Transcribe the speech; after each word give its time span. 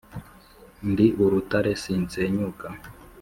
ndi 0.89 1.07
urutare 1.23 1.71
si 1.81 1.93
nsenyuka. 2.03 2.67